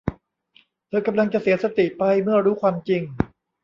[0.87, 3.01] เธอกำลังจะเสียสติไปเมื่อรู้ความจริง